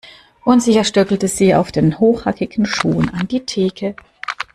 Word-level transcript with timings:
Unsicher 0.45 0.83
stöckelte 0.83 1.27
sie 1.27 1.53
auf 1.53 1.71
den 1.71 1.99
hochhackigen 1.99 2.65
Schuhen 2.65 3.09
an 3.09 3.27
die 3.27 3.45
Theke. 3.45 3.93